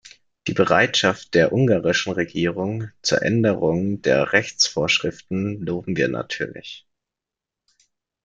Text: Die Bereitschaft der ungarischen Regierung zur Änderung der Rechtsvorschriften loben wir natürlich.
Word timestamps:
Die 0.47 0.53
Bereitschaft 0.55 1.35
der 1.35 1.53
ungarischen 1.53 2.13
Regierung 2.13 2.89
zur 3.03 3.21
Änderung 3.21 4.01
der 4.01 4.33
Rechtsvorschriften 4.33 5.61
loben 5.63 5.95
wir 5.95 6.07
natürlich. 6.07 6.87